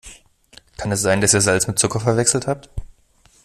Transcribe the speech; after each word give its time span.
Kann 0.77 0.91
es 0.91 1.03
sein, 1.03 1.21
dass 1.21 1.35
ihr 1.35 1.41
Salz 1.41 1.67
mit 1.67 1.77
Zucker 1.77 1.99
verwechselt 1.99 2.47
habt? 2.47 2.71